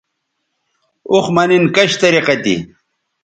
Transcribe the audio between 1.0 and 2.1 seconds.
اوخ مہ نِن کش